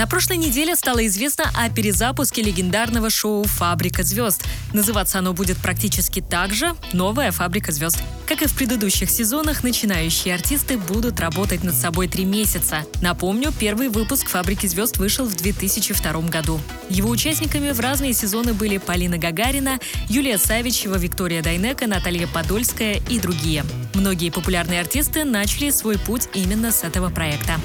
[0.00, 4.42] На прошлой неделе стало известно о перезапуске легендарного шоу «Фабрика звезд».
[4.72, 7.98] Называться оно будет практически так же «Новая фабрика звезд».
[8.26, 12.78] Как и в предыдущих сезонах, начинающие артисты будут работать над собой три месяца.
[13.02, 16.58] Напомню, первый выпуск «Фабрики звезд» вышел в 2002 году.
[16.88, 23.20] Его участниками в разные сезоны были Полина Гагарина, Юлия Савичева, Виктория Дайнека, Наталья Подольская и
[23.20, 23.66] другие.
[23.92, 27.60] Многие популярные артисты начали свой путь именно с этого проекта.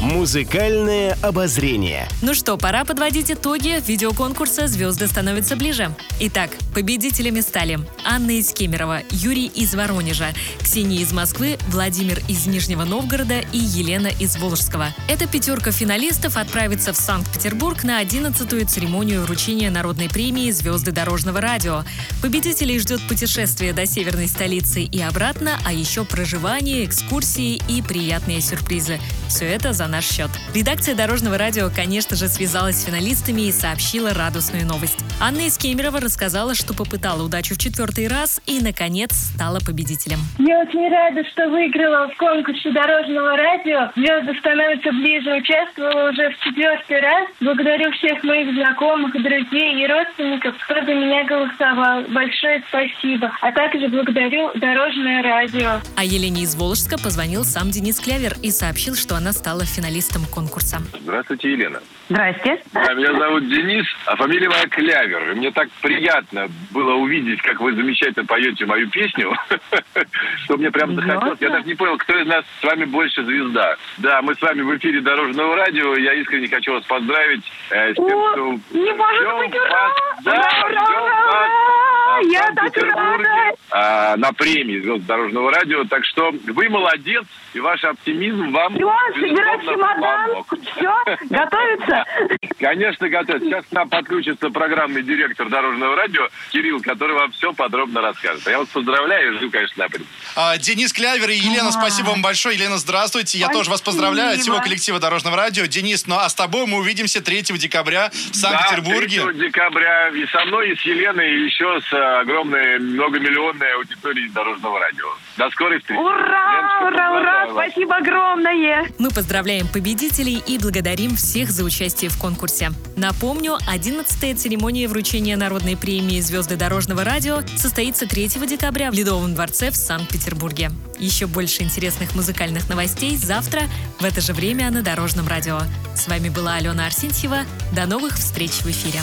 [0.00, 2.06] Музыкальное обозрение.
[2.20, 5.90] Ну что, пора подводить итоги видеоконкурса «Звезды становятся ближе».
[6.20, 12.84] Итак, победителями стали Анна из Кемерово, Юрий из Воронежа, Ксения из Москвы, Владимир из Нижнего
[12.84, 14.88] Новгорода и Елена из Волжского.
[15.08, 21.84] Эта пятерка финалистов отправится в Санкт-Петербург на 11-ю церемонию вручения народной премии «Звезды дорожного радио».
[22.20, 29.00] Победителей ждет путешествие до северной столицы и обратно, а еще проживание, экскурсии и приятные сюрпризы.
[29.28, 30.30] Все это за наш счет.
[30.54, 34.98] Редакция Дорожного радио, конечно же, связалась с финалистами и сообщила радостную новость.
[35.20, 40.18] Анна из Кемерово рассказала, что попытала удачу в четвертый раз и, наконец, стала победителем.
[40.38, 43.90] Я очень рада, что выиграла в конкурсе Дорожного радио.
[43.96, 45.36] Звезды становятся ближе.
[45.36, 47.28] Участвовала уже в четвертый раз.
[47.40, 52.02] Благодарю всех моих знакомых, друзей и родственников, кто за меня голосовал.
[52.08, 53.30] Большое спасибо.
[53.40, 55.80] А также благодарю Дорожное радио.
[55.96, 60.78] А Елене из Волжска позвонил сам Денис Клявер и сообщил, что она стала финалистом конкурса.
[61.00, 61.80] Здравствуйте, Елена.
[62.08, 62.62] Здрасте.
[62.72, 65.32] А Меня зовут Денис, а фамилия моя Клявер.
[65.32, 69.36] И мне так приятно было увидеть, как вы замечательно поете мою песню,
[70.44, 71.38] что мне прям захотелось.
[71.40, 73.76] Я даже не понял, кто из нас с вами больше звезда.
[73.98, 75.94] Да, мы с вами в эфире Дорожного радио.
[75.96, 78.58] Я искренне хочу вас поздравить э, с тем, что...
[78.70, 79.92] не может ждем быть, ура!
[80.22, 83.45] Да, Ура, ура, ура, Я так рада!
[83.78, 85.84] А, на премии «Звезд Дорожного радио».
[85.84, 88.74] Так что вы молодец, и ваш оптимизм вам...
[88.74, 90.44] Все, собирать безусловно, чемодан.
[90.76, 92.04] Все, готовится?
[92.58, 93.40] Конечно, готов.
[93.40, 98.46] Сейчас к нам подключится программный директор Дорожного радио Кирилл, который вам все подробно расскажет.
[98.46, 100.08] А я вас поздравляю и жду, конечно, на премию.
[100.36, 102.56] А, Денис Клявер и Елена, спасибо вам большое.
[102.56, 103.36] Елена, здравствуйте.
[103.36, 105.66] Я тоже вас поздравляю от всего коллектива Дорожного радио.
[105.66, 109.20] Денис, ну а с тобой мы увидимся 3 декабря в Санкт-Петербурге.
[109.22, 113.65] Да, 3 декабря и со мной, и с Еленой, и еще с э, огромной многомиллионной
[113.74, 115.06] аудиторией Дорожного радио.
[115.36, 115.98] До скорой встречи.
[115.98, 116.55] Ура,
[116.86, 117.48] Ура, ура!
[117.50, 118.90] Спасибо огромное!
[118.98, 122.72] Мы поздравляем победителей и благодарим всех за участие в конкурсе.
[122.96, 129.70] Напомню, 11-я церемония вручения народной премии «Звезды дорожного радио» состоится 3 декабря в Ледовом дворце
[129.70, 130.70] в Санкт-Петербурге.
[130.98, 133.62] Еще больше интересных музыкальных новостей завтра
[134.00, 135.60] в это же время на Дорожном радио.
[135.94, 137.40] С вами была Алена Арсентьева.
[137.74, 139.00] До новых встреч в эфире.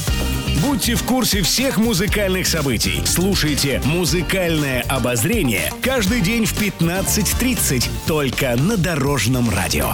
[0.62, 3.02] Будьте в курсе всех музыкальных событий.
[3.06, 7.53] Слушайте «Музыкальное обозрение» каждый день в 15.30
[8.08, 9.94] только на Дорожном радио.